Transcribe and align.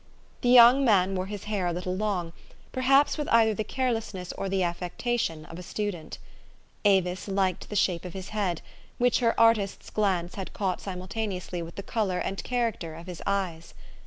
The 0.41 0.49
young 0.49 0.83
man 0.83 1.13
wore 1.13 1.27
his 1.27 1.43
hair 1.43 1.67
a 1.67 1.73
little 1.73 1.95
long, 1.95 2.29
70 2.29 2.31
THE 2.31 2.33
STORY 2.33 2.55
OF 2.55 2.55
AVIS. 2.55 2.71
perhaps 2.71 3.17
with 3.19 3.27
either 3.29 3.53
the 3.53 3.63
carelessness 3.63 4.33
or 4.33 4.49
the 4.49 4.61
affecta 4.61 5.19
tion 5.19 5.45
of 5.45 5.59
a 5.59 5.61
student. 5.61 6.17
Avis 6.83 7.27
liked 7.27 7.69
the 7.69 7.75
shape 7.75 8.03
of 8.03 8.13
his 8.13 8.29
head, 8.29 8.63
which 8.97 9.19
her 9.19 9.39
artist's 9.39 9.91
glance 9.91 10.33
had 10.33 10.53
caught 10.53 10.81
simultaneously 10.81 11.61
with 11.61 11.75
the 11.75 11.83
color 11.83 12.17
and 12.17 12.43
character 12.43 12.95
of 12.95 13.05
his 13.05 13.21
eyes. 13.27 13.75